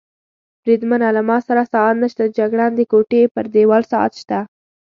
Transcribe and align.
بریدمنه، 0.63 1.07
له 1.15 1.21
ما 1.29 1.37
سره 1.47 1.63
ساعت 1.73 1.95
نشته، 2.03 2.21
د 2.25 2.29
جګړن 2.37 2.71
د 2.75 2.81
کوټې 2.91 3.21
پر 3.33 3.45
دېوال 3.53 3.83
ساعت 3.91 4.11
شته. 4.21 4.39